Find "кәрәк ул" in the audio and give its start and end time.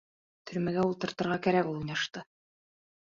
1.49-1.79